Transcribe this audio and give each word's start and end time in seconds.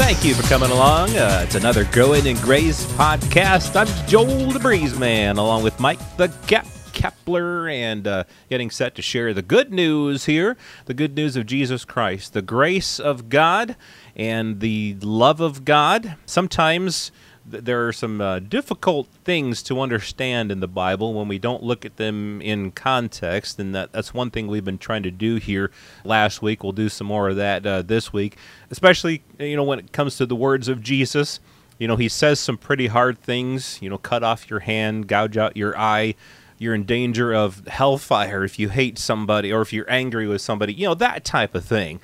Thank 0.00 0.24
you 0.24 0.34
for 0.34 0.42
coming 0.48 0.70
along. 0.70 1.10
Uh, 1.10 1.42
it's 1.44 1.54
another 1.54 1.84
Growing 1.84 2.26
in 2.26 2.36
Grace 2.38 2.84
podcast. 2.94 3.76
I'm 3.76 4.08
Joel 4.08 4.50
the 4.50 4.58
Breeze 4.58 4.98
Man, 4.98 5.36
along 5.36 5.62
with 5.62 5.78
Mike 5.78 6.00
the 6.16 6.28
Cap 6.46 6.66
Kapler, 6.92 7.70
and 7.70 8.08
uh, 8.08 8.24
getting 8.48 8.70
set 8.70 8.94
to 8.94 9.02
share 9.02 9.32
the 9.34 9.42
good 9.42 9.70
news 9.70 10.24
here 10.24 10.56
the 10.86 10.94
good 10.94 11.14
news 11.14 11.36
of 11.36 11.46
Jesus 11.46 11.84
Christ, 11.84 12.32
the 12.32 12.42
grace 12.42 12.98
of 12.98 13.28
God, 13.28 13.76
and 14.16 14.60
the 14.60 14.96
love 15.02 15.40
of 15.40 15.64
God. 15.66 16.16
Sometimes 16.26 17.12
there 17.50 17.86
are 17.86 17.92
some 17.92 18.20
uh, 18.20 18.38
difficult 18.38 19.08
things 19.24 19.62
to 19.64 19.80
understand 19.80 20.50
in 20.50 20.60
the 20.60 20.68
Bible 20.68 21.14
when 21.14 21.28
we 21.28 21.38
don't 21.38 21.62
look 21.62 21.84
at 21.84 21.96
them 21.96 22.40
in 22.40 22.70
context, 22.70 23.58
and 23.58 23.74
that, 23.74 23.92
that's 23.92 24.14
one 24.14 24.30
thing 24.30 24.46
we've 24.46 24.64
been 24.64 24.78
trying 24.78 25.02
to 25.02 25.10
do 25.10 25.36
here 25.36 25.70
last 26.04 26.42
week. 26.42 26.62
We'll 26.62 26.72
do 26.72 26.88
some 26.88 27.06
more 27.06 27.28
of 27.28 27.36
that 27.36 27.66
uh, 27.66 27.82
this 27.82 28.12
week, 28.12 28.36
especially 28.70 29.22
you 29.38 29.56
know 29.56 29.64
when 29.64 29.78
it 29.78 29.92
comes 29.92 30.16
to 30.16 30.26
the 30.26 30.36
words 30.36 30.68
of 30.68 30.82
Jesus. 30.82 31.40
You 31.78 31.88
know, 31.88 31.96
he 31.96 32.08
says 32.08 32.38
some 32.38 32.58
pretty 32.58 32.88
hard 32.88 33.18
things. 33.18 33.78
You 33.80 33.90
know, 33.90 33.98
cut 33.98 34.22
off 34.22 34.50
your 34.50 34.60
hand, 34.60 35.08
gouge 35.08 35.36
out 35.36 35.56
your 35.56 35.76
eye. 35.78 36.14
You're 36.58 36.74
in 36.74 36.84
danger 36.84 37.32
of 37.32 37.66
hellfire 37.68 38.44
if 38.44 38.58
you 38.58 38.68
hate 38.68 38.98
somebody 38.98 39.50
or 39.50 39.62
if 39.62 39.72
you're 39.72 39.90
angry 39.90 40.26
with 40.26 40.42
somebody. 40.42 40.74
You 40.74 40.88
know 40.88 40.94
that 40.94 41.24
type 41.24 41.54
of 41.54 41.64
thing. 41.64 42.00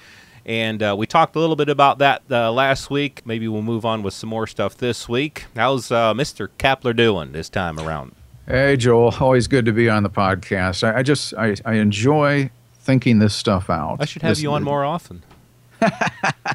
And 0.47 0.81
uh, 0.81 0.95
we 0.97 1.09
talked 1.09 1.35
a 1.35 1.41
little 1.41 1.57
bit 1.57 1.69
about 1.69 1.99
that 1.99 2.23
uh, 2.31 2.53
last 2.53 2.89
week. 2.89 3.21
Maybe 3.27 3.49
we'll 3.49 3.63
move 3.63 3.85
on 3.85 4.05
with 4.05 4.15
some 4.15 4.31
more 4.31 4.47
stuff 4.47 4.77
this 4.77 5.09
week. 5.09 5.47
How's 5.57 5.91
uh, 5.91 6.15
Mr. 6.15 6.49
Kapler 6.57 6.95
doing 6.95 7.33
this 7.33 7.49
time 7.49 7.81
around? 7.81 8.15
Hey, 8.47 8.77
Joel. 8.77 9.13
Always 9.19 9.49
good 9.49 9.65
to 9.65 9.73
be 9.73 9.91
on 9.91 10.05
the 10.05 10.09
podcast. 10.09 10.85
I, 10.85 10.99
I 10.99 11.03
just 11.03 11.35
I, 11.35 11.57
I, 11.65 11.75
enjoy 11.75 12.49
thinking 12.79 13.19
this 13.19 13.35
stuff 13.35 13.69
out. 13.69 13.97
I 13.99 14.05
should 14.05 14.23
have 14.23 14.37
this, 14.37 14.43
you 14.43 14.53
on 14.53 14.63
more 14.63 14.85
often. 14.85 15.25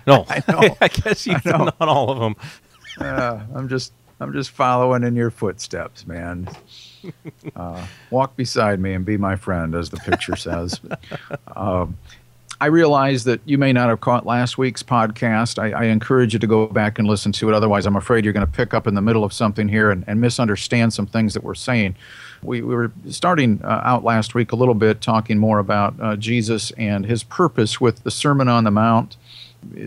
no, 0.07 0.25
I, 0.29 0.41
know. 0.47 0.77
I 0.81 0.87
guess 0.87 1.27
you've 1.27 1.43
done 1.43 1.69
on 1.81 1.89
all 1.89 2.09
of 2.11 2.19
them. 2.19 2.35
uh, 2.97 3.41
I'm 3.53 3.67
just 3.67 3.91
I'm 4.21 4.31
just 4.31 4.51
following 4.51 5.03
in 5.03 5.17
your 5.17 5.31
footsteps, 5.31 6.07
man. 6.07 6.47
Uh, 7.55 7.83
walk 8.11 8.35
beside 8.35 8.79
me 8.79 8.93
and 8.93 9.03
be 9.03 9.17
my 9.17 9.35
friend, 9.35 9.73
as 9.73 9.89
the 9.89 9.97
picture 9.97 10.35
says. 10.35 10.79
Um, 11.55 11.97
I 12.61 12.67
realize 12.67 13.23
that 13.23 13.41
you 13.43 13.57
may 13.57 13.73
not 13.73 13.89
have 13.89 14.01
caught 14.01 14.27
last 14.27 14.55
week's 14.55 14.83
podcast. 14.83 15.57
I, 15.57 15.71
I, 15.71 15.85
encourage 15.85 16.33
you 16.33 16.37
to 16.37 16.45
go 16.45 16.67
back 16.67 16.99
and 16.99 17.07
listen 17.07 17.31
to 17.31 17.49
it. 17.49 17.55
Otherwise, 17.55 17.87
I'm 17.87 17.95
afraid 17.95 18.23
you're 18.23 18.35
going 18.35 18.45
to 18.45 18.51
pick 18.51 18.75
up 18.75 18.85
in 18.85 18.93
the 18.93 19.01
middle 19.01 19.23
of 19.23 19.33
something 19.33 19.67
here 19.67 19.89
and, 19.89 20.03
and 20.05 20.21
misunderstand 20.21 20.93
some 20.93 21.07
things 21.07 21.33
that 21.33 21.43
we're 21.43 21.55
saying. 21.55 21.95
We, 22.43 22.61
we 22.61 22.75
were 22.75 22.91
starting 23.09 23.61
uh, 23.63 23.81
out 23.83 24.03
last 24.03 24.35
week 24.35 24.51
a 24.51 24.55
little 24.55 24.75
bit 24.75 25.01
talking 25.01 25.39
more 25.39 25.57
about 25.57 25.95
uh, 25.99 26.15
Jesus 26.17 26.69
and 26.77 27.03
his 27.03 27.23
purpose 27.23 27.81
with 27.81 28.03
the 28.03 28.11
Sermon 28.11 28.47
on 28.47 28.63
the 28.63 28.69
Mount. 28.69 29.17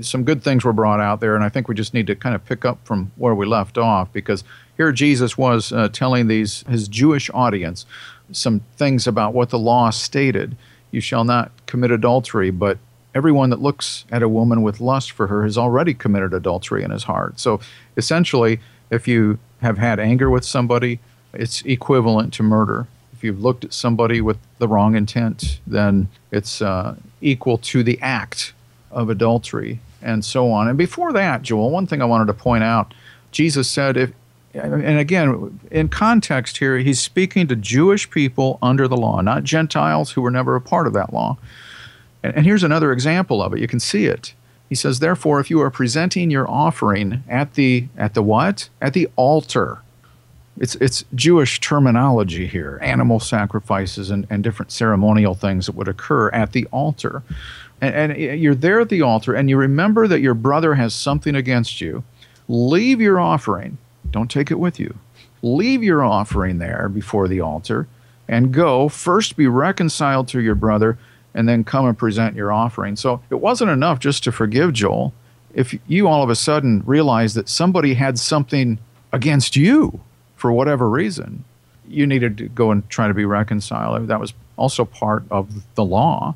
Some 0.01 0.25
good 0.25 0.43
things 0.43 0.65
were 0.65 0.73
brought 0.73 0.99
out 0.99 1.21
there, 1.21 1.37
and 1.37 1.45
I 1.45 1.51
think 1.51 1.69
we 1.69 1.77
just 1.77 1.95
need 1.95 2.09
to 2.09 2.17
kind 2.17 2.35
of 2.35 2.45
pick 2.45 2.65
up 2.65 2.85
from 2.85 3.13
where 3.15 3.37
we 3.37 3.47
left 3.47 3.79
off 3.79 4.13
because 4.13 4.43
here 4.77 4.91
Jesus 4.91 5.39
was 5.39 5.71
uh, 5.71 5.91
telling 5.91 6.27
these 6.27 6.65
his 6.69 6.89
Jewish 6.89 7.31
audience 7.33 7.87
some 8.33 8.63
things 8.77 9.07
about 9.07 9.33
what 9.33 9.51
the 9.51 9.61
law 9.61 9.91
stated 9.91 10.57
you 10.95 11.01
shall 11.01 11.25
not 11.25 11.51
commit 11.67 11.91
adultery, 11.91 12.51
but 12.51 12.79
everyone 13.15 13.51
that 13.51 13.61
looks 13.61 14.05
at 14.11 14.23
a 14.23 14.29
woman 14.29 14.63
with 14.63 14.81
lust 14.81 15.11
for 15.13 15.27
her 15.27 15.43
has 15.43 15.59
already 15.59 15.93
committed 15.93 16.33
adultery 16.33 16.83
in 16.83 16.91
his 16.91 17.05
heart. 17.05 17.39
So 17.39 17.61
essentially, 17.97 18.61
if 18.91 19.07
you 19.07 19.39
have 19.61 19.79
had 19.79 20.01
anger 20.01 20.31
with 20.31 20.45
somebody, 20.45 21.01
it's 21.33 21.63
equivalent 21.63 22.33
to 22.35 22.43
murder. 22.43 22.87
If 23.13 23.25
you've 23.25 23.41
looked 23.41 23.65
at 23.65 23.73
somebody 23.73 24.21
with 24.21 24.39
the 24.59 24.69
wrong 24.69 24.95
intent, 24.95 25.61
then 25.67 26.09
it's 26.31 26.63
uh, 26.63 26.97
equal 27.21 27.59
to 27.59 27.83
the 27.83 28.01
act 28.01 28.53
of 28.91 29.11
adultery, 29.11 29.81
and 30.01 30.25
so 30.25 30.53
on. 30.53 30.69
And 30.69 30.79
before 30.79 31.13
that, 31.13 31.43
Joel, 31.43 31.71
one 31.71 31.87
thing 31.87 32.01
I 32.01 32.05
wanted 32.05 32.27
to 32.27 32.35
point 32.35 32.63
out 32.63 32.95
Jesus 33.33 33.69
said, 33.69 33.97
if, 33.97 34.13
and 34.55 34.99
again, 34.99 35.59
in 35.71 35.89
context 35.89 36.59
here, 36.59 36.79
he's 36.79 37.01
speaking 37.01 37.47
to 37.49 37.57
Jewish 37.57 38.09
people 38.09 38.59
under 38.63 38.87
the 38.87 38.97
law, 38.97 39.21
not 39.21 39.43
Gentiles 39.43 40.13
who 40.13 40.23
were 40.23 40.31
never 40.31 40.55
a 40.55 40.61
part 40.61 40.87
of 40.87 40.93
that 40.93 41.13
law. 41.13 41.37
And, 42.23 42.37
and, 42.37 42.47
here's 42.47 42.63
another 42.63 42.93
example 42.93 43.43
of 43.43 43.53
it. 43.53 43.61
You 43.61 43.67
can 43.67 43.81
see 43.81 44.07
it. 44.07 44.35
He 44.69 44.75
says, 44.75 45.01
therefore, 45.01 45.41
if 45.41 45.51
you 45.51 45.61
are 45.61 45.71
presenting 45.71 46.31
your 46.31 46.49
offering 46.49 47.23
at 47.29 47.55
the 47.55 47.89
at 47.97 48.15
the 48.15 48.23
what? 48.23 48.69
At 48.81 48.95
the 48.95 49.09
altar. 49.17 49.79
It's 50.59 50.77
it's 50.77 51.05
Jewish 51.15 51.59
terminology 51.59 52.47
here, 52.47 52.79
animal 52.81 53.19
sacrifices 53.19 54.11
and, 54.11 54.27
and 54.31 54.45
different 54.45 54.71
ceremonial 54.71 55.35
things 55.35 55.67
that 55.67 55.75
would 55.75 55.89
occur 55.89 56.31
at 56.31 56.53
the 56.53 56.67
altar. 56.67 57.25
And, 57.81 58.13
and 58.13 58.41
you're 58.41 58.55
there 58.55 58.81
at 58.81 58.89
the 58.89 59.03
altar 59.03 59.35
and 59.35 59.51
you 59.51 59.57
remember 59.57 60.07
that 60.07 60.21
your 60.21 60.35
brother 60.35 60.75
has 60.75 60.95
something 60.95 61.35
against 61.35 61.81
you. 61.81 62.05
Leave 62.47 63.01
your 63.01 63.19
offering 63.19 63.79
don't 64.11 64.31
take 64.31 64.51
it 64.51 64.59
with 64.59 64.79
you. 64.79 64.97
Leave 65.43 65.83
your 65.83 66.03
offering 66.03 66.59
there 66.59 66.89
before 66.89 67.29
the 67.29 67.41
altar 67.41 67.87
and 68.29 68.53
go. 68.53 68.89
First 68.89 69.37
be 69.37 69.47
reconciled 69.47 70.29
to 70.29 70.41
your 70.41 70.55
brother 70.55 70.99
and 71.35 71.49
then 71.49 71.65
come 71.65 71.87
and 71.87 71.99
present 71.99 72.37
your 72.37 72.53
offering. 72.53 72.97
So 72.97 73.21
it 73.29 73.37
wasn't 73.37 73.71
enough 73.71 73.99
just 73.99 74.25
to 74.25 74.33
forgive 74.33 74.73
Joel. 74.73 75.13
If 75.53 75.79
you 75.87 76.09
all 76.09 76.23
of 76.23 76.31
a 76.31 76.35
sudden 76.35 76.83
realized 76.87 77.37
that 77.37 77.49
somebody 77.49 77.95
had 77.95 78.19
something 78.19 78.79
against 79.13 79.57
you 79.57 80.01
for 80.37 80.53
whatever 80.53 80.89
reason, 80.89 81.45
you 81.87 82.07
needed 82.07 82.39
to 82.39 82.49
go 82.49 82.71
and 82.71 82.89
try 82.89 83.09
to 83.09 83.15
be 83.15 83.25
reconciled. 83.25 84.09
That 84.09 84.21
was 84.21 84.33
also 84.57 84.85
part 84.85 85.25
of 85.31 85.63
the 85.75 85.85
law. 85.85 86.35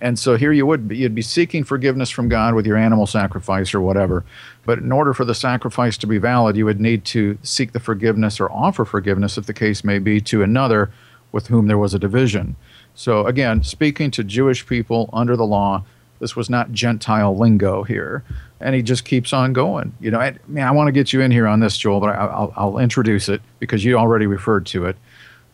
And 0.00 0.18
so 0.18 0.36
here 0.36 0.52
you 0.52 0.64
would 0.64 0.88
be, 0.88 0.96
you'd 0.96 1.14
be 1.14 1.22
seeking 1.22 1.62
forgiveness 1.62 2.08
from 2.08 2.28
God 2.28 2.54
with 2.54 2.66
your 2.66 2.76
animal 2.76 3.06
sacrifice 3.06 3.74
or 3.74 3.80
whatever. 3.80 4.24
But 4.64 4.78
in 4.78 4.92
order 4.92 5.12
for 5.12 5.24
the 5.24 5.34
sacrifice 5.34 5.98
to 5.98 6.06
be 6.06 6.18
valid, 6.18 6.56
you 6.56 6.64
would 6.64 6.80
need 6.80 7.04
to 7.06 7.38
seek 7.42 7.72
the 7.72 7.80
forgiveness 7.80 8.40
or 8.40 8.50
offer 8.50 8.84
forgiveness, 8.84 9.36
if 9.36 9.46
the 9.46 9.52
case 9.52 9.84
may 9.84 9.98
be, 9.98 10.20
to 10.22 10.42
another 10.42 10.90
with 11.32 11.48
whom 11.48 11.66
there 11.66 11.78
was 11.78 11.94
a 11.94 11.98
division. 11.98 12.56
So 12.94 13.26
again, 13.26 13.62
speaking 13.62 14.10
to 14.12 14.24
Jewish 14.24 14.66
people 14.66 15.10
under 15.12 15.36
the 15.36 15.46
law, 15.46 15.84
this 16.18 16.36
was 16.36 16.50
not 16.50 16.72
Gentile 16.72 17.36
lingo 17.36 17.82
here. 17.82 18.24
And 18.60 18.74
he 18.74 18.82
just 18.82 19.04
keeps 19.04 19.32
on 19.32 19.52
going. 19.52 19.94
You 20.00 20.10
know, 20.10 20.20
I, 20.20 20.36
man, 20.46 20.66
I 20.66 20.70
want 20.70 20.88
to 20.88 20.92
get 20.92 21.12
you 21.12 21.22
in 21.22 21.30
here 21.30 21.46
on 21.46 21.60
this, 21.60 21.78
Joel, 21.78 22.00
but 22.00 22.10
I, 22.10 22.26
I'll, 22.26 22.52
I'll 22.56 22.78
introduce 22.78 23.28
it 23.28 23.40
because 23.58 23.84
you 23.84 23.96
already 23.96 24.26
referred 24.26 24.66
to 24.66 24.84
it. 24.84 24.96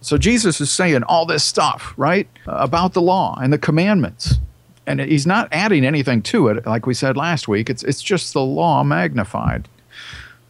So 0.00 0.18
Jesus 0.18 0.60
is 0.60 0.70
saying 0.70 1.02
all 1.04 1.26
this 1.26 1.42
stuff, 1.42 1.94
right, 1.96 2.28
about 2.46 2.92
the 2.92 3.02
law 3.02 3.38
and 3.40 3.52
the 3.52 3.58
commandments. 3.58 4.34
And 4.86 5.00
he's 5.00 5.26
not 5.26 5.48
adding 5.50 5.84
anything 5.84 6.22
to 6.22 6.48
it, 6.48 6.64
like 6.64 6.86
we 6.86 6.94
said 6.94 7.16
last 7.16 7.48
week. 7.48 7.68
It's, 7.68 7.82
it's 7.82 8.02
just 8.02 8.32
the 8.32 8.42
law 8.42 8.84
magnified. 8.84 9.68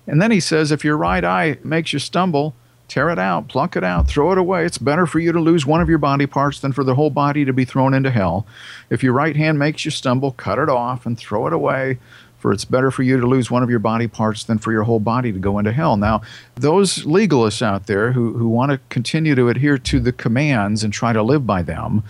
And 0.07 0.21
then 0.21 0.31
he 0.31 0.41
says, 0.41 0.71
if 0.71 0.85
your 0.85 0.97
right 0.97 1.25
eye 1.25 1.59
makes 1.65 1.93
you 1.93 1.99
stumble, 1.99 2.55
tear 2.87 3.09
it 3.11 3.19
out, 3.19 3.49
pluck 3.49 3.77
it 3.77 3.83
out, 3.83 4.07
throw 4.09 4.33
it 4.33 4.39
away. 4.39 4.65
It's 4.65 4.79
better 4.79 5.07
for 5.07 5.19
you 5.19 5.33
to 5.33 5.41
lose 5.41 5.67
one 5.67 5.81
of 5.81 5.89
your 5.89 5.99
body 5.99 6.27
parts 6.27 6.61
than 6.61 6.73
for 6.73 6.85
the 6.85 6.95
whole 6.95 7.11
body 7.11 7.45
to 7.45 7.53
be 7.53 7.65
thrown 7.65 7.95
into 7.95 8.11
hell. 8.11 8.47
If 8.91 9.03
your 9.03 9.15
right 9.15 9.35
hand 9.35 9.59
makes 9.59 9.85
you 9.85 9.91
stumble, 9.91 10.33
cut 10.33 10.59
it 10.59 10.69
off 10.69 11.07
and 11.07 11.19
throw 11.19 11.47
it 11.47 11.53
away. 11.53 11.99
For 12.47 12.53
it's 12.53 12.65
better 12.65 12.93
for 12.93 13.03
you 13.03 13.19
to 13.19 13.27
lose 13.27 13.51
one 13.51 13.65
of 13.65 13.71
your 13.71 13.81
body 13.81 14.07
parts 14.07 14.45
than 14.45 14.59
for 14.59 14.71
your 14.71 14.85
whole 14.85 15.01
body 15.01 15.33
to 15.33 15.39
go 15.41 15.59
into 15.59 15.73
hell. 15.73 15.97
Now, 15.97 16.23
those 16.55 16.99
legalists 16.99 17.61
out 17.61 17.89
there 17.89 18.13
who, 18.13 18.35
who 18.35 18.47
want 18.47 18.71
to 18.71 18.79
continue 18.89 19.35
to 19.35 19.49
adhere 19.49 19.79
to 19.79 19.99
the 19.99 20.13
commands 20.13 20.85
and 20.85 20.93
try 20.93 21.13
to 21.13 21.25
live 21.25 21.45
by 21.45 21.63
them, 21.63 22.05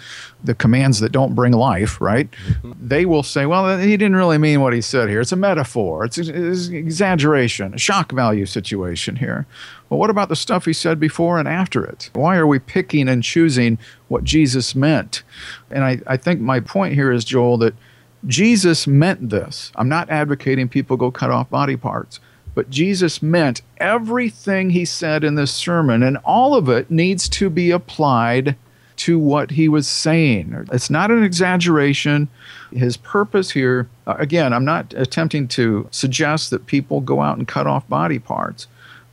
the 0.44 0.55
commands 0.55 1.00
that 1.00 1.11
don't 1.11 1.35
bring 1.35 1.55
life, 1.55 2.03
right? 2.03 2.31
Mm-hmm. 2.31 2.73
They 2.87 3.06
will 3.06 3.23
say, 3.23 3.47
well, 3.47 3.79
he 3.79 3.97
didn't 3.97 4.17
really 4.17 4.37
mean 4.37 4.61
what 4.61 4.75
he 4.75 4.83
said 4.83 5.09
here. 5.09 5.23
It's 5.23 5.33
a 5.33 5.37
metaphor, 5.37 6.05
it's, 6.05 6.19
it's 6.19 6.69
exaggeration, 6.69 7.73
a 7.73 7.79
shock 7.79 8.12
value 8.12 8.44
situation 8.44 9.17
here. 9.17 9.47
Well, 9.89 9.99
what 9.99 10.11
about 10.11 10.29
the 10.29 10.37
stuff 10.37 10.67
he 10.67 10.75
said 10.75 11.00
before 11.00 11.39
and 11.39 11.49
after 11.49 11.82
it? 11.82 12.11
Why 12.12 12.37
are 12.37 12.47
we 12.47 12.59
picking 12.59 13.09
and 13.09 13.23
choosing 13.23 13.79
what 14.09 14.23
Jesus 14.23 14.75
meant? 14.75 15.23
And 15.71 15.82
I, 15.82 16.03
I 16.06 16.19
think 16.19 16.43
my 16.43 16.61
point 16.61 16.93
here 16.93 17.11
is, 17.11 17.25
Joel, 17.25 17.56
that 17.56 17.73
Jesus 18.26 18.87
meant 18.87 19.31
this. 19.31 19.70
I'm 19.76 19.88
not 19.88 20.11
advocating 20.11 20.69
people 20.69 20.96
go 20.96 21.11
cut 21.11 21.31
off 21.31 21.49
body 21.49 21.76
parts, 21.76 22.19
but 22.55 22.70
Jesus 22.70 23.23
meant 23.23 23.62
everything 23.78 24.70
he 24.70 24.84
said 24.84 25.23
in 25.23 25.34
this 25.34 25.52
sermon, 25.52 26.02
and 26.02 26.17
all 26.25 26.55
of 26.55 26.69
it 26.69 26.90
needs 26.90 27.28
to 27.31 27.50
be 27.50 27.70
applied 27.70 28.56
to 28.96 29.19
what 29.19 29.50
he 29.50 29.69
was 29.69 29.87
saying. 29.87 30.67
It's 30.73 30.90
not 30.90 31.11
an 31.11 31.23
exaggeration. 31.23 32.28
His 32.73 32.96
purpose 32.96 33.50
here, 33.50 33.88
uh, 34.06 34.17
again, 34.19 34.52
I'm 34.52 34.64
not 34.64 34.94
attempting 34.94 35.49
to 35.49 35.87
suggest 35.90 36.50
that 36.50 36.67
people 36.67 37.00
go 37.00 37.20
out 37.20 37.37
and 37.37 37.46
cut 37.46 37.67
off 37.67 37.87
body 37.88 38.19
parts, 38.19 38.67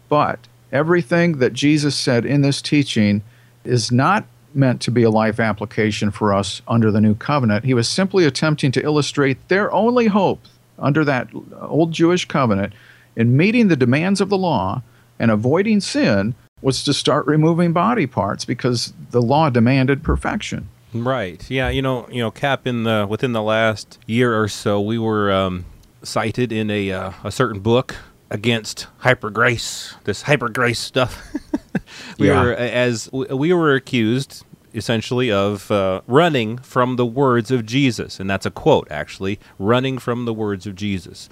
but 0.09 0.39
everything 0.71 1.39
that 1.39 1.53
Jesus 1.53 1.95
said 1.95 2.25
in 2.25 2.41
this 2.41 2.61
teaching 2.61 3.21
is 3.65 3.91
not 3.91 4.25
meant 4.55 4.81
to 4.81 4.91
be 4.91 5.03
a 5.03 5.09
life 5.09 5.39
application 5.39 6.11
for 6.11 6.33
us 6.33 6.61
under 6.67 6.91
the 6.91 7.01
new 7.01 7.15
covenant. 7.15 7.65
He 7.65 7.73
was 7.73 7.87
simply 7.87 8.25
attempting 8.25 8.71
to 8.73 8.83
illustrate 8.83 9.47
their 9.47 9.71
only 9.71 10.07
hope 10.07 10.41
under 10.79 11.03
that 11.05 11.29
old 11.61 11.91
Jewish 11.91 12.25
covenant 12.25 12.73
in 13.15 13.37
meeting 13.37 13.67
the 13.67 13.75
demands 13.75 14.21
of 14.21 14.29
the 14.29 14.37
law 14.37 14.81
and 15.19 15.31
avoiding 15.31 15.79
sin 15.79 16.35
was 16.61 16.83
to 16.83 16.93
start 16.93 17.25
removing 17.27 17.73
body 17.73 18.07
parts 18.07 18.45
because 18.45 18.93
the 19.11 19.21
law 19.21 19.49
demanded 19.49 20.03
perfection. 20.03 20.69
Right. 20.93 21.49
Yeah. 21.49 21.69
You 21.69 21.81
know. 21.81 22.07
You 22.09 22.21
know. 22.21 22.31
Cap 22.31 22.67
in 22.67 22.83
the 22.83 23.07
within 23.09 23.33
the 23.33 23.41
last 23.41 23.99
year 24.05 24.39
or 24.39 24.47
so, 24.47 24.79
we 24.79 24.99
were 24.99 25.31
um, 25.31 25.65
cited 26.03 26.51
in 26.51 26.69
a 26.69 26.91
uh, 26.91 27.11
a 27.23 27.31
certain 27.31 27.59
book 27.59 27.95
against 28.33 28.87
hyper 28.97 29.29
grace. 29.29 29.95
This 30.03 30.23
hyper 30.23 30.49
grace 30.49 30.79
stuff. 30.79 31.31
we 32.19 32.27
Yeah. 32.27 32.43
were 32.43 32.53
as 32.53 33.09
we 33.11 33.53
were 33.53 33.75
accused 33.75 34.43
essentially 34.73 35.31
of 35.31 35.69
uh, 35.69 36.01
running 36.07 36.57
from 36.57 36.95
the 36.95 37.05
words 37.05 37.51
of 37.51 37.63
Jesus, 37.65 38.19
and 38.19 38.27
that's 38.29 38.45
a 38.45 38.51
quote 38.51 38.87
actually, 38.91 39.39
running 39.59 39.99
from 39.99 40.25
the 40.25 40.33
words 40.33 40.65
of 40.65 40.75
Jesus. 40.75 41.29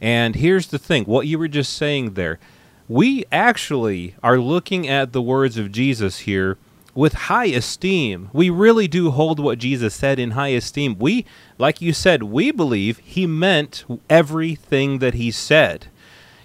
And 0.00 0.36
here's 0.36 0.68
the 0.68 0.78
thing: 0.78 1.04
what 1.04 1.26
you 1.26 1.38
were 1.38 1.48
just 1.48 1.72
saying 1.72 2.14
there, 2.14 2.38
we 2.86 3.24
actually 3.32 4.14
are 4.22 4.38
looking 4.38 4.86
at 4.86 5.12
the 5.12 5.22
words 5.22 5.56
of 5.56 5.72
Jesus 5.72 6.20
here 6.20 6.58
with 6.94 7.14
high 7.14 7.46
esteem. 7.46 8.28
We 8.34 8.48
really 8.50 8.88
do 8.88 9.10
hold 9.10 9.40
what 9.40 9.58
Jesus 9.58 9.94
said 9.94 10.18
in 10.18 10.32
high 10.32 10.48
esteem. 10.48 10.96
We, 10.98 11.24
like 11.58 11.80
you 11.82 11.92
said, 11.94 12.22
we 12.24 12.50
believe 12.50 12.98
he 12.98 13.26
meant 13.26 13.84
everything 14.08 14.98
that 14.98 15.14
he 15.14 15.30
said. 15.30 15.86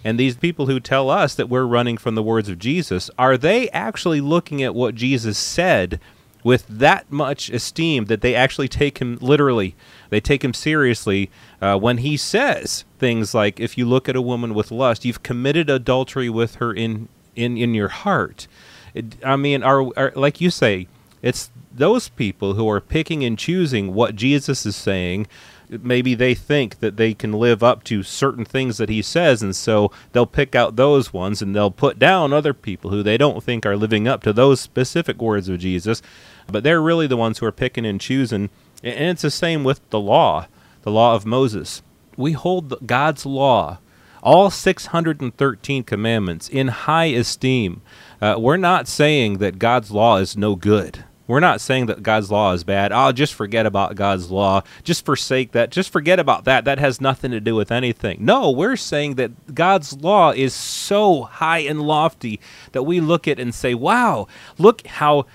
And 0.03 0.19
these 0.19 0.35
people 0.35 0.65
who 0.65 0.79
tell 0.79 1.09
us 1.09 1.35
that 1.35 1.49
we're 1.49 1.65
running 1.65 1.97
from 1.97 2.15
the 2.15 2.23
words 2.23 2.49
of 2.49 2.59
Jesus, 2.59 3.09
are 3.17 3.37
they 3.37 3.69
actually 3.69 4.21
looking 4.21 4.63
at 4.63 4.75
what 4.75 4.95
Jesus 4.95 5.37
said 5.37 5.99
with 6.43 6.65
that 6.67 7.11
much 7.11 7.49
esteem 7.49 8.05
that 8.05 8.21
they 8.21 8.33
actually 8.33 8.67
take 8.67 8.97
him 8.97 9.17
literally? 9.21 9.75
They 10.09 10.19
take 10.19 10.43
him 10.43 10.53
seriously 10.53 11.29
uh, 11.61 11.77
when 11.77 11.99
he 11.99 12.17
says 12.17 12.83
things 12.97 13.33
like, 13.33 13.59
"If 13.59 13.77
you 13.77 13.85
look 13.85 14.09
at 14.09 14.15
a 14.15 14.21
woman 14.21 14.53
with 14.53 14.71
lust, 14.71 15.05
you've 15.05 15.23
committed 15.23 15.69
adultery 15.69 16.29
with 16.29 16.55
her 16.55 16.73
in 16.73 17.07
in 17.35 17.57
in 17.57 17.75
your 17.75 17.89
heart." 17.89 18.47
It, 18.93 19.23
I 19.23 19.35
mean, 19.35 19.63
are, 19.63 19.87
are 19.97 20.11
like 20.15 20.41
you 20.41 20.49
say, 20.49 20.87
it's 21.21 21.51
those 21.73 22.09
people 22.09 22.55
who 22.55 22.67
are 22.69 22.81
picking 22.81 23.23
and 23.23 23.37
choosing 23.37 23.93
what 23.93 24.15
Jesus 24.15 24.65
is 24.65 24.75
saying. 24.75 25.27
Maybe 25.71 26.15
they 26.15 26.35
think 26.35 26.79
that 26.79 26.97
they 26.97 27.13
can 27.13 27.31
live 27.31 27.63
up 27.63 27.85
to 27.85 28.03
certain 28.03 28.43
things 28.43 28.77
that 28.77 28.89
he 28.89 29.01
says, 29.01 29.41
and 29.41 29.55
so 29.55 29.89
they'll 30.11 30.25
pick 30.25 30.53
out 30.53 30.75
those 30.75 31.13
ones 31.13 31.41
and 31.41 31.55
they'll 31.55 31.71
put 31.71 31.97
down 31.97 32.33
other 32.33 32.53
people 32.53 32.91
who 32.91 33.01
they 33.01 33.17
don't 33.17 33.41
think 33.41 33.65
are 33.65 33.77
living 33.77 34.05
up 34.05 34.21
to 34.23 34.33
those 34.33 34.59
specific 34.59 35.21
words 35.21 35.47
of 35.47 35.59
Jesus. 35.59 36.01
But 36.47 36.63
they're 36.63 36.81
really 36.81 37.07
the 37.07 37.15
ones 37.15 37.37
who 37.37 37.45
are 37.45 37.53
picking 37.53 37.85
and 37.85 38.01
choosing. 38.01 38.49
And 38.83 39.11
it's 39.11 39.21
the 39.21 39.31
same 39.31 39.63
with 39.63 39.87
the 39.91 39.99
law, 39.99 40.47
the 40.81 40.91
law 40.91 41.15
of 41.15 41.25
Moses. 41.25 41.81
We 42.17 42.33
hold 42.33 42.85
God's 42.85 43.25
law, 43.25 43.79
all 44.21 44.49
613 44.49 45.83
commandments, 45.83 46.49
in 46.49 46.67
high 46.67 47.05
esteem. 47.05 47.81
Uh, 48.21 48.35
we're 48.37 48.57
not 48.57 48.87
saying 48.87 49.37
that 49.37 49.59
God's 49.59 49.91
law 49.91 50.17
is 50.17 50.35
no 50.35 50.55
good. 50.55 51.05
We're 51.27 51.39
not 51.39 51.61
saying 51.61 51.85
that 51.85 52.03
God's 52.03 52.31
law 52.31 52.51
is 52.51 52.63
bad. 52.63 52.91
Oh, 52.91 53.11
just 53.11 53.33
forget 53.33 53.65
about 53.65 53.95
God's 53.95 54.31
law. 54.31 54.63
Just 54.83 55.05
forsake 55.05 55.53
that. 55.53 55.71
Just 55.71 55.91
forget 55.91 56.19
about 56.19 56.45
that. 56.45 56.65
That 56.65 56.79
has 56.79 56.99
nothing 56.99 57.31
to 57.31 57.39
do 57.39 57.55
with 57.55 57.71
anything. 57.71 58.17
No, 58.25 58.51
we're 58.51 58.75
saying 58.75 59.15
that 59.15 59.55
God's 59.55 59.93
law 59.93 60.31
is 60.31 60.53
so 60.53 61.23
high 61.23 61.59
and 61.59 61.81
lofty 61.81 62.39
that 62.73 62.83
we 62.83 62.99
look 62.99 63.27
at 63.27 63.39
and 63.39 63.55
say, 63.55 63.73
wow, 63.73 64.27
look 64.57 64.85
how 64.85 65.25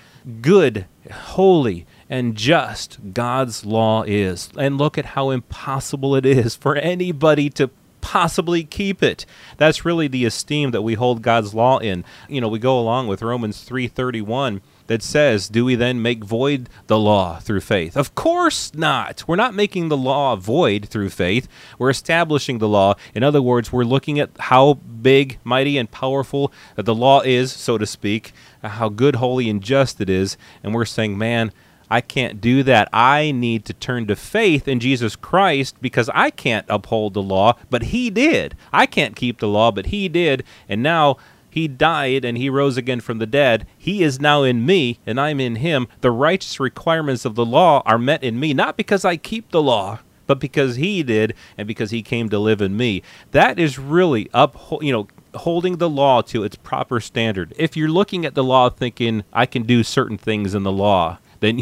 good, 0.41 0.85
holy, 1.11 1.85
and 2.09 2.35
just 2.35 3.13
God's 3.13 3.65
law 3.65 4.03
is. 4.03 4.49
And 4.57 4.77
look 4.77 4.97
at 4.97 5.05
how 5.05 5.29
impossible 5.29 6.15
it 6.15 6.25
is 6.25 6.55
for 6.55 6.75
anybody 6.75 7.49
to 7.51 7.69
possibly 8.01 8.63
keep 8.63 9.03
it. 9.03 9.25
That's 9.57 9.83
really 9.83 10.07
the 10.07 10.25
esteem 10.25 10.71
that 10.71 10.81
we 10.81 10.93
hold 10.93 11.21
God's 11.21 11.53
law 11.53 11.79
in. 11.79 12.05
You 12.29 12.39
know, 12.39 12.47
we 12.47 12.59
go 12.59 12.79
along 12.79 13.07
with 13.07 13.21
Romans 13.21 13.67
3:31 13.67 14.61
that 14.87 15.03
says, 15.03 15.47
"Do 15.47 15.65
we 15.65 15.75
then 15.75 16.01
make 16.01 16.23
void 16.23 16.69
the 16.87 16.97
law 16.97 17.39
through 17.39 17.61
faith?" 17.61 17.95
Of 17.95 18.15
course 18.15 18.71
not. 18.73 19.23
We're 19.27 19.35
not 19.35 19.53
making 19.53 19.89
the 19.89 19.97
law 19.97 20.35
void 20.35 20.87
through 20.89 21.09
faith. 21.09 21.47
We're 21.77 21.89
establishing 21.89 22.57
the 22.57 22.67
law. 22.67 22.95
In 23.13 23.23
other 23.23 23.41
words, 23.41 23.71
we're 23.71 23.83
looking 23.83 24.19
at 24.19 24.31
how 24.39 24.75
big, 24.75 25.37
mighty, 25.43 25.77
and 25.77 25.89
powerful 25.89 26.51
the 26.75 26.95
law 26.95 27.21
is, 27.21 27.51
so 27.51 27.77
to 27.77 27.85
speak, 27.85 28.33
uh, 28.63 28.69
how 28.69 28.89
good, 28.89 29.15
holy, 29.15 29.49
and 29.49 29.61
just 29.61 30.01
it 30.01 30.09
is, 30.09 30.37
and 30.63 30.73
we're 30.73 30.85
saying, 30.85 31.17
"Man, 31.17 31.51
I 31.89 32.01
can't 32.01 32.41
do 32.41 32.63
that. 32.63 32.89
I 32.91 33.31
need 33.31 33.65
to 33.65 33.73
turn 33.73 34.07
to 34.07 34.15
faith 34.15 34.67
in 34.67 34.79
Jesus 34.79 35.15
Christ 35.15 35.75
because 35.81 36.09
I 36.13 36.29
can't 36.31 36.65
uphold 36.67 37.13
the 37.13 37.21
law, 37.21 37.55
but 37.69 37.83
He 37.83 38.09
did. 38.09 38.55
I 38.73 38.85
can't 38.85 39.15
keep 39.15 39.39
the 39.39 39.47
law, 39.47 39.71
but 39.71 39.87
He 39.87 40.09
did. 40.09 40.43
And 40.67 40.83
now 40.83 41.17
He 41.57 41.67
died 41.67 42.23
and 42.23 42.37
He 42.37 42.51
rose 42.51 42.77
again 42.77 42.99
from 42.99 43.17
the 43.17 43.25
dead. 43.25 43.65
He 43.75 44.03
is 44.03 44.21
now 44.21 44.43
in 44.43 44.63
me, 44.63 44.99
and 45.07 45.19
I'm 45.19 45.39
in 45.39 45.55
Him. 45.55 45.87
The 46.01 46.11
righteous 46.11 46.59
requirements 46.59 47.25
of 47.25 47.33
the 47.33 47.47
law 47.47 47.81
are 47.83 47.97
met 47.97 48.23
in 48.23 48.39
me, 48.39 48.53
not 48.53 48.77
because 48.77 49.03
I 49.03 49.17
keep 49.17 49.49
the 49.49 49.63
law. 49.63 49.97
But 50.27 50.39
because 50.39 50.75
he 50.75 51.01
did, 51.01 51.33
and 51.57 51.67
because 51.67 51.89
he 51.89 52.03
came 52.03 52.29
to 52.29 52.37
live 52.37 52.61
in 52.61 52.77
me, 52.77 53.01
that 53.31 53.57
is 53.57 53.79
really 53.79 54.29
up, 54.35 54.55
you 54.81 54.91
know, 54.91 55.07
holding 55.33 55.77
the 55.77 55.89
law 55.89 56.21
to 56.23 56.43
its 56.43 56.55
proper 56.55 56.99
standard. 56.99 57.55
If 57.57 57.75
you're 57.75 57.89
looking 57.89 58.23
at 58.23 58.35
the 58.35 58.43
law 58.43 58.69
thinking 58.69 59.23
I 59.33 59.47
can 59.47 59.63
do 59.63 59.81
certain 59.83 60.17
things 60.19 60.53
in 60.53 60.61
the 60.61 60.71
law, 60.71 61.17
then 61.39 61.59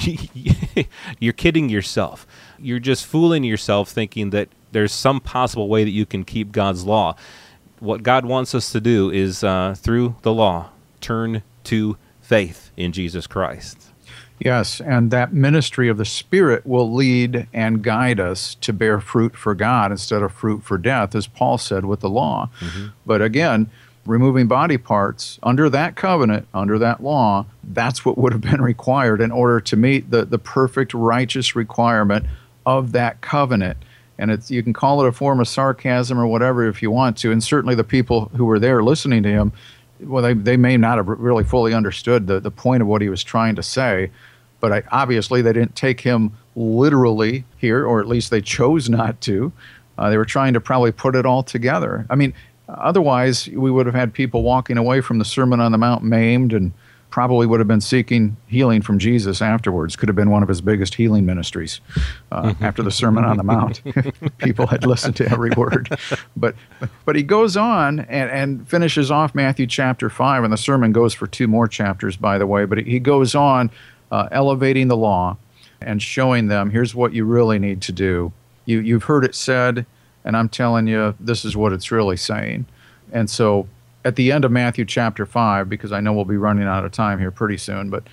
you're 1.19 1.31
kidding 1.31 1.69
yourself. 1.69 2.27
You're 2.59 2.79
just 2.79 3.05
fooling 3.05 3.45
yourself 3.45 3.91
thinking 3.91 4.31
that 4.31 4.49
there's 4.73 4.91
some 4.91 5.21
possible 5.21 5.69
way 5.69 5.85
that 5.85 5.91
you 5.91 6.05
can 6.05 6.25
keep 6.25 6.51
God's 6.51 6.83
law. 6.83 7.15
What 7.79 8.03
God 8.03 8.25
wants 8.25 8.55
us 8.55 8.71
to 8.71 8.81
do 8.81 9.09
is, 9.11 9.43
uh, 9.43 9.75
through 9.77 10.15
the 10.21 10.33
law, 10.33 10.69
turn 11.01 11.43
to 11.65 11.97
faith 12.21 12.71
in 12.77 12.91
Jesus 12.91 13.27
Christ. 13.27 13.91
Yes, 14.39 14.81
and 14.81 15.11
that 15.11 15.33
ministry 15.33 15.87
of 15.87 15.97
the 15.97 16.05
Spirit 16.05 16.65
will 16.65 16.91
lead 16.93 17.47
and 17.53 17.81
guide 17.81 18.19
us 18.19 18.55
to 18.55 18.73
bear 18.73 18.99
fruit 18.99 19.35
for 19.35 19.55
God 19.55 19.91
instead 19.91 20.21
of 20.21 20.33
fruit 20.33 20.63
for 20.63 20.77
death, 20.77 21.15
as 21.15 21.27
Paul 21.27 21.57
said 21.57 21.85
with 21.85 22.01
the 22.01 22.09
law. 22.09 22.49
But 23.05 23.21
again, 23.21 23.69
removing 24.05 24.47
body 24.47 24.77
parts 24.77 25.39
under 25.41 25.69
that 25.69 25.95
covenant, 25.95 26.47
under 26.53 26.77
that 26.79 27.01
law, 27.01 27.45
that's 27.63 28.03
what 28.03 28.17
would 28.17 28.33
have 28.33 28.41
been 28.41 28.61
required 28.61 29.21
in 29.21 29.31
order 29.31 29.61
to 29.61 29.75
meet 29.77 30.11
the, 30.11 30.25
the 30.25 30.39
perfect 30.39 30.93
righteous 30.93 31.55
requirement 31.55 32.25
of 32.65 32.91
that 32.91 33.21
covenant. 33.21 33.77
And 34.17 34.31
it's, 34.31 34.49
you 34.49 34.63
can 34.63 34.73
call 34.73 35.03
it 35.03 35.07
a 35.07 35.11
form 35.11 35.39
of 35.39 35.47
sarcasm 35.47 36.17
or 36.17 36.27
whatever 36.27 36.67
if 36.67 36.81
you 36.81 36.89
want 36.91 37.17
to. 37.17 37.31
And 37.31 37.43
certainly 37.43 37.75
the 37.75 37.83
people 37.83 38.25
who 38.35 38.45
were 38.45 38.59
there 38.59 38.83
listening 38.83 39.23
to 39.23 39.29
him, 39.29 39.51
well, 39.99 40.23
they, 40.23 40.33
they 40.33 40.57
may 40.57 40.77
not 40.77 40.97
have 40.97 41.07
really 41.07 41.43
fully 41.43 41.73
understood 41.73 42.27
the, 42.27 42.39
the 42.39 42.51
point 42.51 42.81
of 42.81 42.87
what 42.87 43.01
he 43.01 43.09
was 43.09 43.23
trying 43.23 43.55
to 43.55 43.63
say. 43.63 44.11
But 44.59 44.71
I, 44.71 44.83
obviously, 44.91 45.41
they 45.41 45.53
didn't 45.53 45.75
take 45.75 46.01
him 46.01 46.31
literally 46.55 47.43
here, 47.57 47.85
or 47.85 47.99
at 47.99 48.07
least 48.07 48.31
they 48.31 48.41
chose 48.41 48.89
not 48.89 49.19
to. 49.21 49.51
Uh, 49.97 50.09
they 50.09 50.17
were 50.17 50.25
trying 50.25 50.53
to 50.53 50.61
probably 50.61 50.91
put 50.91 51.15
it 51.15 51.25
all 51.25 51.43
together. 51.43 52.05
I 52.09 52.15
mean, 52.15 52.33
otherwise, 52.67 53.47
we 53.47 53.69
would 53.69 53.85
have 53.85 53.95
had 53.95 54.13
people 54.13 54.43
walking 54.43 54.77
away 54.77 55.01
from 55.01 55.19
the 55.19 55.25
Sermon 55.25 55.59
on 55.59 55.71
the 55.71 55.77
Mount 55.77 56.03
maimed 56.03 56.53
and 56.53 56.71
probably 57.09 57.47
would 57.47 57.59
have 57.59 57.67
been 57.67 57.81
seeking 57.81 58.35
healing 58.47 58.81
from 58.81 58.99
Jesus 58.99 59.41
afterwards. 59.41 59.95
Could 59.95 60.09
have 60.09 60.15
been 60.15 60.29
one 60.29 60.43
of 60.43 60.49
his 60.49 60.61
biggest 60.61 60.95
healing 60.95 61.25
ministries 61.25 61.79
uh, 62.31 62.53
after 62.61 62.83
the 62.83 62.91
Sermon 62.91 63.23
on 63.23 63.37
the 63.37 63.43
Mount. 63.43 63.81
people 64.37 64.67
had 64.67 64.85
listened 64.85 65.15
to 65.17 65.31
every 65.31 65.51
word. 65.51 65.89
But 66.35 66.55
but 67.05 67.15
he 67.15 67.23
goes 67.23 67.55
on 67.55 68.01
and, 68.01 68.29
and 68.29 68.67
finishes 68.67 69.11
off 69.11 69.33
Matthew 69.33 69.67
chapter 69.67 70.09
5, 70.09 70.43
and 70.43 70.51
the 70.51 70.57
sermon 70.57 70.91
goes 70.91 71.13
for 71.13 71.27
two 71.27 71.47
more 71.47 71.67
chapters, 71.67 72.17
by 72.17 72.37
the 72.37 72.47
way. 72.47 72.65
But 72.65 72.79
he 72.79 72.99
goes 72.99 73.33
on 73.33 73.71
uh, 74.11 74.27
elevating 74.31 74.87
the 74.87 74.97
law 74.97 75.37
and 75.81 76.01
showing 76.01 76.47
them 76.47 76.71
here's 76.71 76.95
what 76.95 77.13
you 77.13 77.25
really 77.25 77.59
need 77.59 77.81
to 77.83 77.91
do. 77.91 78.33
You, 78.65 78.79
you've 78.79 79.03
heard 79.03 79.23
it 79.23 79.35
said, 79.35 79.85
and 80.23 80.35
I'm 80.35 80.49
telling 80.49 80.87
you, 80.87 81.15
this 81.19 81.45
is 81.45 81.55
what 81.55 81.71
it's 81.71 81.91
really 81.91 82.17
saying. 82.17 82.65
And 83.11 83.29
so 83.29 83.67
at 84.05 84.15
the 84.15 84.31
end 84.31 84.45
of 84.45 84.51
Matthew 84.51 84.85
chapter 84.85 85.25
5, 85.25 85.67
because 85.67 85.91
I 85.91 85.99
know 85.99 86.13
we'll 86.13 86.25
be 86.25 86.37
running 86.37 86.65
out 86.65 86.85
of 86.85 86.91
time 86.91 87.17
here 87.17 87.31
pretty 87.31 87.57
soon, 87.57 87.89
but 87.89 88.03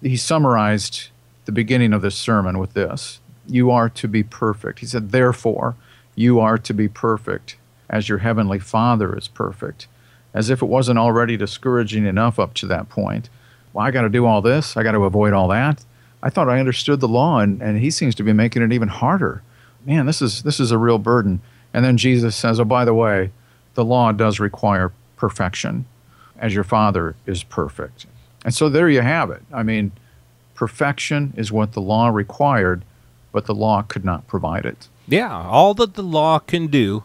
he 0.00 0.16
summarized 0.16 1.10
the 1.44 1.52
beginning 1.52 1.92
of 1.92 2.00
this 2.00 2.16
sermon 2.16 2.58
with 2.58 2.72
this 2.72 3.20
You 3.46 3.70
are 3.70 3.90
to 3.90 4.08
be 4.08 4.22
perfect. 4.22 4.78
He 4.78 4.86
said, 4.86 5.12
Therefore, 5.12 5.76
you 6.16 6.40
are 6.40 6.56
to 6.56 6.72
be 6.72 6.88
perfect 6.88 7.56
as 7.90 8.08
your 8.08 8.18
heavenly 8.18 8.58
Father 8.58 9.16
is 9.16 9.28
perfect. 9.28 9.86
As 10.32 10.48
if 10.48 10.62
it 10.62 10.66
wasn't 10.66 10.98
already 10.98 11.36
discouraging 11.36 12.06
enough 12.06 12.38
up 12.38 12.54
to 12.54 12.66
that 12.66 12.88
point. 12.88 13.28
Well, 13.72 13.86
I 13.86 13.90
got 13.90 14.02
to 14.02 14.08
do 14.08 14.24
all 14.24 14.40
this, 14.40 14.76
I 14.78 14.82
got 14.82 14.92
to 14.92 15.04
avoid 15.04 15.34
all 15.34 15.48
that. 15.48 15.84
I 16.22 16.30
thought 16.30 16.48
I 16.48 16.58
understood 16.58 17.00
the 17.00 17.08
law, 17.08 17.40
and, 17.40 17.60
and 17.60 17.78
he 17.78 17.90
seems 17.90 18.14
to 18.14 18.22
be 18.22 18.32
making 18.32 18.62
it 18.62 18.72
even 18.72 18.88
harder. 18.88 19.42
Man, 19.84 20.06
this 20.06 20.22
is, 20.22 20.42
this 20.42 20.58
is 20.58 20.70
a 20.70 20.78
real 20.78 20.98
burden. 20.98 21.42
And 21.74 21.84
then 21.84 21.98
Jesus 21.98 22.34
says, 22.34 22.58
Oh, 22.58 22.64
by 22.64 22.86
the 22.86 22.94
way, 22.94 23.30
the 23.74 23.84
law 23.84 24.10
does 24.10 24.40
require 24.40 24.90
perfection, 25.24 25.86
as 26.38 26.54
your 26.54 26.64
Father 26.64 27.16
is 27.24 27.42
perfect. 27.44 28.04
And 28.44 28.52
so 28.52 28.68
there 28.68 28.90
you 28.90 29.00
have 29.00 29.30
it. 29.30 29.40
I 29.50 29.62
mean, 29.62 29.92
perfection 30.54 31.32
is 31.34 31.50
what 31.50 31.72
the 31.72 31.80
law 31.80 32.08
required, 32.08 32.84
but 33.32 33.46
the 33.46 33.54
law 33.54 33.80
could 33.80 34.04
not 34.04 34.26
provide 34.26 34.66
it. 34.66 34.88
Yeah, 35.08 35.34
all 35.34 35.72
that 35.74 35.94
the 35.94 36.02
law 36.02 36.40
can 36.40 36.66
do. 36.66 37.04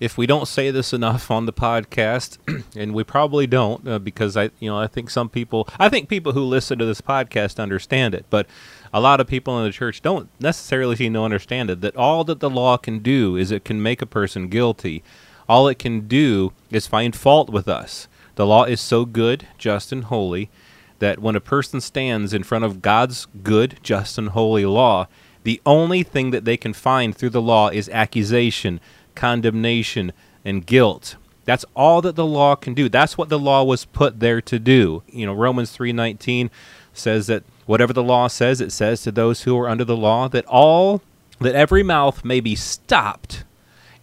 If 0.00 0.16
we 0.16 0.26
don't 0.26 0.48
say 0.48 0.70
this 0.70 0.94
enough 0.94 1.30
on 1.30 1.44
the 1.44 1.52
podcast, 1.52 2.38
and 2.76 2.94
we 2.94 3.04
probably 3.04 3.46
don't, 3.46 3.86
uh, 3.86 3.98
because 3.98 4.34
I, 4.38 4.44
you 4.58 4.70
know, 4.70 4.78
I 4.78 4.86
think 4.86 5.10
some 5.10 5.28
people, 5.28 5.68
I 5.78 5.90
think 5.90 6.08
people 6.08 6.32
who 6.32 6.44
listen 6.44 6.78
to 6.78 6.86
this 6.86 7.02
podcast 7.02 7.60
understand 7.60 8.14
it, 8.14 8.24
but 8.30 8.46
a 8.90 9.00
lot 9.00 9.20
of 9.20 9.26
people 9.26 9.58
in 9.58 9.66
the 9.66 9.72
church 9.72 10.00
don't 10.00 10.30
necessarily 10.40 10.96
seem 10.96 11.12
to 11.12 11.20
understand 11.20 11.68
it. 11.68 11.82
That 11.82 11.94
all 11.94 12.24
that 12.24 12.40
the 12.40 12.48
law 12.48 12.78
can 12.78 13.00
do 13.00 13.36
is 13.36 13.50
it 13.50 13.66
can 13.66 13.82
make 13.82 14.00
a 14.00 14.06
person 14.06 14.48
guilty. 14.48 15.04
All 15.48 15.68
it 15.68 15.78
can 15.78 16.08
do 16.08 16.52
is 16.70 16.86
find 16.86 17.14
fault 17.14 17.50
with 17.50 17.68
us. 17.68 18.08
The 18.36 18.46
law 18.46 18.64
is 18.64 18.80
so 18.80 19.04
good, 19.04 19.46
just, 19.58 19.92
and 19.92 20.04
holy 20.04 20.50
that 20.98 21.18
when 21.18 21.36
a 21.36 21.40
person 21.40 21.80
stands 21.80 22.32
in 22.32 22.42
front 22.42 22.64
of 22.64 22.80
God's 22.80 23.26
good, 23.42 23.78
just, 23.82 24.16
and 24.16 24.30
holy 24.30 24.64
law, 24.64 25.06
the 25.42 25.60
only 25.66 26.02
thing 26.02 26.30
that 26.30 26.44
they 26.44 26.56
can 26.56 26.72
find 26.72 27.14
through 27.14 27.30
the 27.30 27.42
law 27.42 27.68
is 27.68 27.88
accusation, 27.90 28.80
condemnation, 29.14 30.12
and 30.44 30.64
guilt. 30.64 31.16
That's 31.44 31.64
all 31.76 32.00
that 32.02 32.16
the 32.16 32.24
law 32.24 32.54
can 32.54 32.72
do. 32.72 32.88
That's 32.88 33.18
what 33.18 33.28
the 33.28 33.38
law 33.38 33.62
was 33.64 33.84
put 33.84 34.20
there 34.20 34.40
to 34.40 34.58
do. 34.58 35.02
You 35.08 35.26
know, 35.26 35.34
Romans 35.34 35.76
3:19 35.76 36.50
says 36.94 37.26
that 37.26 37.44
whatever 37.66 37.92
the 37.92 38.02
law 38.02 38.28
says, 38.28 38.60
it 38.60 38.72
says 38.72 39.02
to 39.02 39.12
those 39.12 39.42
who 39.42 39.58
are 39.58 39.68
under 39.68 39.84
the 39.84 39.96
law 39.96 40.28
that 40.28 40.46
all 40.46 41.02
that 41.40 41.54
every 41.54 41.82
mouth 41.82 42.24
may 42.24 42.40
be 42.40 42.54
stopped 42.54 43.43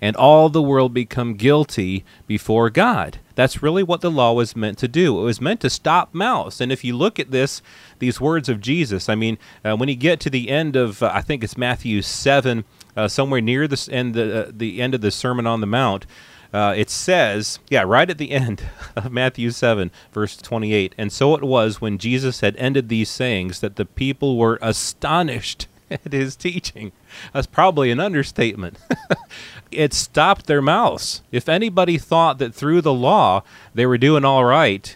and 0.02 0.16
all 0.16 0.50
the 0.50 0.62
world 0.62 0.94
become 0.94 1.36
guilty 1.36 2.04
before 2.26 2.70
God. 2.70 3.20
That's 3.36 3.62
really 3.62 3.84
what 3.84 4.02
the 4.02 4.12
law 4.12 4.34
was 4.34 4.56
meant 4.56 4.78
to 4.80 4.88
do. 4.88 5.20
It 5.20 5.24
was 5.24 5.40
meant 5.40 5.62
to 5.62 5.70
stop 5.70 6.14
mouths. 6.14 6.60
And 6.60 6.72
if 6.72 6.84
you 6.84 6.98
look 6.98 7.20
at 7.20 7.32
this, 7.32 7.62
these 8.00 8.20
words 8.20 8.50
of 8.50 8.60
Jesus, 8.60 9.08
I 9.08 9.16
mean, 9.16 9.38
uh, 9.64 9.76
when 9.76 9.90
you 9.90 9.96
get 9.96 10.20
to 10.22 10.30
the 10.30 10.50
end 10.50 10.76
of, 10.76 11.04
uh, 11.04 11.12
I 11.14 11.22
think 11.22 11.44
it's 11.44 11.58
Matthew 11.58 12.02
7, 12.02 12.66
uh, 12.98 13.08
somewhere 13.08 13.42
near 13.42 13.68
the 13.68 13.90
end, 13.92 14.16
the, 14.16 14.48
uh, 14.48 14.52
the 14.54 14.82
end 14.82 14.96
of 14.96 15.02
the 15.02 15.12
Sermon 15.12 15.46
on 15.48 15.62
the 15.62 15.68
Mount, 15.68 16.06
uh, 16.54 16.74
it 16.76 16.90
says, 16.90 17.60
yeah, 17.70 17.84
right 17.84 18.10
at 18.10 18.18
the 18.18 18.32
end 18.32 18.64
of 18.96 19.12
Matthew 19.12 19.52
7, 19.52 19.92
verse 20.12 20.36
28, 20.38 20.96
and 20.98 21.12
so 21.12 21.36
it 21.36 21.44
was 21.44 21.80
when 21.80 21.98
Jesus 21.98 22.42
had 22.42 22.56
ended 22.58 22.90
these 22.90 23.10
sayings 23.10 23.60
that 23.60 23.76
the 23.76 23.86
people 23.86 24.38
were 24.38 24.60
astonished 24.62 25.68
at 26.06 26.14
his 26.14 26.36
teaching. 26.36 26.92
That's 27.34 27.48
probably 27.48 27.92
an 27.92 28.00
understatement. 28.00 28.78
it 29.72 29.94
stopped 29.94 30.48
their 30.48 30.62
mouths. 30.62 31.22
If 31.32 31.50
anybody 31.50 31.98
thought 31.98 32.38
that 32.40 32.56
through 32.56 32.82
the 32.82 32.94
law 32.94 33.44
they 33.74 33.86
were 33.86 33.98
doing 33.98 34.26
all 34.26 34.46
right, 34.46 34.96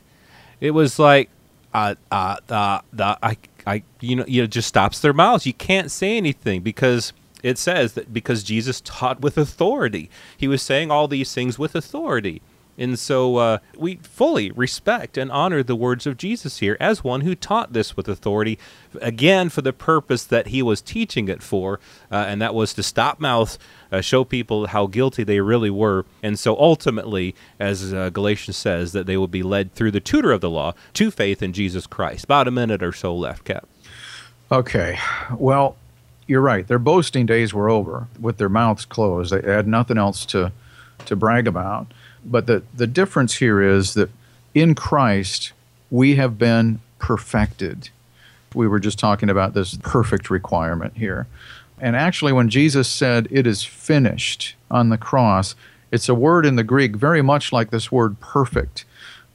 it 0.62 0.72
was 0.72 0.98
like, 0.98 1.30
uh, 1.74 1.96
uh, 2.10 2.38
uh, 2.50 2.80
uh, 2.98 3.16
I, 3.22 3.38
I, 3.68 3.84
you 4.00 4.16
know, 4.16 4.26
you 4.28 4.48
just 4.48 4.70
stops 4.70 5.00
their 5.00 5.14
mouths. 5.14 5.46
You 5.46 5.54
can't 5.54 5.92
say 5.92 6.16
anything 6.16 6.62
because 6.62 7.12
it 7.44 7.58
says 7.58 7.94
that 7.94 8.14
because 8.14 8.44
Jesus 8.44 8.82
taught 8.82 9.22
with 9.22 9.38
authority, 9.38 10.10
he 10.38 10.48
was 10.48 10.62
saying 10.62 10.90
all 10.90 11.08
these 11.08 11.34
things 11.34 11.60
with 11.60 11.76
authority. 11.76 12.42
And 12.78 13.00
so 13.00 13.38
uh, 13.38 13.58
we 13.78 13.96
fully 13.98 14.52
respect 14.52 15.18
and 15.18 15.32
honor 15.32 15.64
the 15.64 15.76
words 15.76 16.06
of 16.06 16.18
Jesus 16.18 16.60
here 16.60 16.76
as 16.80 17.04
one 17.04 17.22
who 17.22 17.36
taught 17.36 17.74
this 17.74 17.96
with 17.96 18.08
authority, 18.08 18.60
again, 19.02 19.50
for 19.50 19.62
the 19.62 19.74
purpose 19.74 20.26
that 20.26 20.48
he 20.48 20.62
was 20.62 20.82
teaching 20.82 21.30
it 21.30 21.42
for, 21.42 21.80
uh, 22.12 22.26
and 22.28 22.42
that 22.42 22.54
was 22.54 22.74
to 22.74 22.84
stop 22.84 23.20
mouths, 23.20 23.58
uh, 23.92 24.02
show 24.02 24.24
people 24.24 24.68
how 24.68 24.88
guilty 24.88 25.24
they 25.24 25.40
really 25.40 25.70
were. 25.70 26.06
And 26.22 26.38
so 26.38 26.58
ultimately, 26.58 27.34
as 27.60 27.94
uh, 27.94 28.10
Galatians 28.10 28.58
says, 28.58 28.92
that 28.92 29.06
they 29.06 29.16
will 29.16 29.28
be 29.28 29.44
led 29.44 29.74
through 29.74 29.92
the 29.92 30.02
tutor 30.02 30.32
of 30.32 30.42
the 30.42 30.50
law 30.50 30.74
to 30.96 31.12
faith 31.12 31.42
in 31.42 31.54
Jesus 31.54 31.88
Christ. 31.88 32.26
About 32.26 32.48
a 32.48 32.52
minute 32.52 32.84
or 32.84 32.92
so 32.92 33.16
left, 33.16 33.46
Cap. 33.46 33.68
Okay. 34.52 35.00
Well, 35.32 35.76
you're 36.28 36.42
right. 36.42 36.68
Their 36.68 36.80
boasting 36.80 37.26
days 37.26 37.54
were 37.54 37.70
over 37.70 38.08
with 38.20 38.38
their 38.38 38.50
mouths 38.50 38.86
closed. 38.86 39.32
They 39.32 39.42
had 39.50 39.68
nothing 39.68 39.98
else 39.98 40.26
to, 40.28 40.52
to 41.06 41.16
brag 41.16 41.48
about. 41.48 41.88
But 42.26 42.48
the, 42.48 42.64
the 42.76 42.88
difference 42.88 43.36
here 43.36 43.62
is 43.62 43.94
that 43.94 44.10
in 44.54 44.76
Christ, 44.76 45.54
we 45.92 46.16
have 46.16 46.38
been 46.38 46.80
perfected. 47.00 47.90
We 48.54 48.68
were 48.68 48.80
just 48.80 48.98
talking 48.98 49.30
about 49.30 49.54
this 49.54 49.78
perfect 49.84 50.30
requirement 50.30 50.98
here. 50.98 51.28
And 51.80 51.96
actually, 51.96 52.32
when 52.32 52.50
Jesus 52.50 52.88
said, 52.88 53.28
It 53.30 53.46
is 53.46 53.64
finished 53.64 54.56
on 54.72 54.90
the 54.90 54.98
cross, 54.98 55.56
it's 55.92 56.10
a 56.10 56.16
word 56.16 56.46
in 56.46 56.56
the 56.56 56.64
Greek 56.64 56.96
very 56.96 57.22
much 57.22 57.52
like 57.52 57.70
this 57.70 57.92
word 57.92 58.20
perfect. 58.20 58.86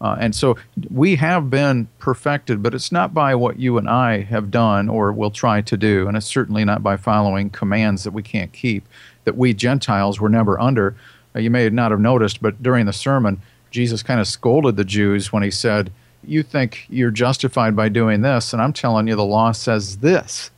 Uh, 0.00 0.16
and 0.18 0.34
so 0.34 0.56
we 0.90 1.16
have 1.16 1.50
been 1.50 1.86
perfected, 1.98 2.62
but 2.62 2.74
it's 2.74 2.90
not 2.90 3.12
by 3.12 3.34
what 3.34 3.58
you 3.58 3.76
and 3.76 3.88
I 3.88 4.22
have 4.22 4.50
done 4.50 4.88
or 4.88 5.12
will 5.12 5.30
try 5.30 5.60
to 5.60 5.76
do. 5.76 6.08
And 6.08 6.16
it's 6.16 6.26
certainly 6.26 6.64
not 6.64 6.82
by 6.82 6.96
following 6.96 7.50
commands 7.50 8.04
that 8.04 8.12
we 8.12 8.22
can't 8.22 8.52
keep, 8.52 8.88
that 9.24 9.36
we 9.36 9.52
Gentiles 9.52 10.18
were 10.18 10.30
never 10.30 10.58
under. 10.58 10.96
You 11.34 11.50
may 11.50 11.68
not 11.70 11.90
have 11.90 12.00
noticed, 12.00 12.42
but 12.42 12.62
during 12.62 12.86
the 12.86 12.92
sermon, 12.92 13.40
Jesus 13.70 14.02
kind 14.02 14.20
of 14.20 14.26
scolded 14.26 14.76
the 14.76 14.84
Jews 14.84 15.32
when 15.32 15.42
he 15.42 15.50
said, 15.50 15.92
You 16.24 16.42
think 16.42 16.86
you're 16.88 17.10
justified 17.10 17.76
by 17.76 17.88
doing 17.88 18.22
this, 18.22 18.52
and 18.52 18.60
I'm 18.60 18.72
telling 18.72 19.06
you 19.06 19.14
the 19.14 19.24
law 19.24 19.52
says 19.52 19.98
this. 19.98 20.50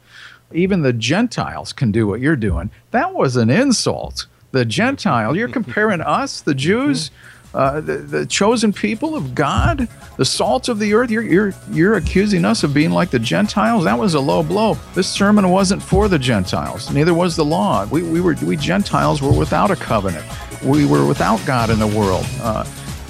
Even 0.53 0.83
the 0.83 0.93
Gentiles 0.93 1.73
can 1.73 1.93
do 1.93 2.07
what 2.07 2.21
you're 2.21 2.37
doing. 2.37 2.71
That 2.91 3.15
was 3.15 3.37
an 3.37 3.51
insult. 3.51 4.27
The 4.53 4.65
Gentile, 4.65 5.37
you're 5.37 5.49
comparing 5.49 6.01
us, 6.03 6.43
the 6.43 6.55
Jews, 6.55 7.11
uh, 7.55 7.81
the, 7.81 7.99
the 7.99 8.27
chosen 8.27 8.73
people 8.73 9.15
of 9.15 9.35
God, 9.35 9.89
the 10.17 10.25
salt 10.25 10.69
of 10.69 10.79
the 10.79 10.95
earth. 10.95 11.11
You're, 11.11 11.23
you're, 11.23 11.55
you're 11.71 11.97
accusing 11.97 12.45
us 12.45 12.63
of 12.63 12.73
being 12.73 12.91
like 12.91 13.11
the 13.11 13.19
Gentiles. 13.19 13.85
That 13.85 13.99
was 13.99 14.15
a 14.15 14.21
low 14.21 14.43
blow. 14.43 14.79
This 14.95 15.09
sermon 15.09 15.49
wasn't 15.51 15.83
for 15.83 16.09
the 16.09 16.19
Gentiles. 16.19 16.91
Neither 16.91 17.15
was 17.15 17.37
the 17.37 17.45
law. 17.45 17.87
We, 17.87 18.03
we 18.03 18.21
were 18.21 18.37
we 18.43 18.57
Gentiles 18.57 19.21
were 19.21 19.33
without 19.33 19.71
a 19.71 19.77
covenant 19.77 20.25
we 20.65 20.85
were 20.87 21.07
without 21.07 21.45
God 21.47 21.71
in 21.71 21.79
the 21.79 21.87
world, 21.87 22.27
uh, 22.41 22.65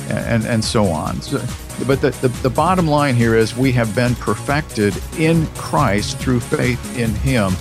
and, 0.08 0.44
and 0.44 0.64
so 0.64 0.86
on. 0.86 1.20
So, 1.22 1.38
but 1.86 2.00
the, 2.00 2.10
the, 2.10 2.28
the 2.28 2.50
bottom 2.50 2.86
line 2.86 3.14
here 3.14 3.34
is 3.34 3.56
we 3.56 3.72
have 3.72 3.94
been 3.94 4.14
perfected 4.16 4.94
in 5.18 5.46
Christ 5.48 6.18
through 6.18 6.40
faith 6.40 6.98
in 6.98 7.14
Him. 7.14 7.52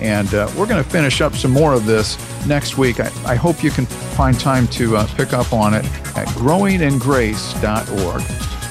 And 0.00 0.32
uh, 0.34 0.50
we're 0.56 0.66
going 0.66 0.82
to 0.82 0.90
finish 0.90 1.20
up 1.20 1.34
some 1.34 1.52
more 1.52 1.72
of 1.72 1.86
this 1.86 2.18
next 2.46 2.76
week. 2.76 3.00
I, 3.00 3.10
I 3.24 3.36
hope 3.36 3.62
you 3.62 3.70
can 3.70 3.86
find 3.86 4.38
time 4.38 4.66
to 4.68 4.96
uh, 4.96 5.06
pick 5.14 5.32
up 5.32 5.52
on 5.52 5.72
it 5.72 5.84
at 6.16 6.26
growingingrace.org. 6.28 8.22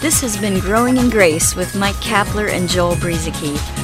This 0.01 0.19
has 0.21 0.37
been 0.37 0.59
Growing 0.59 0.97
in 0.97 1.09
Grace 1.09 1.55
with 1.55 1.75
Mike 1.75 1.95
Kapler 1.95 2.49
and 2.49 2.67
Joel 2.67 2.95
Brueseke, 2.95 3.57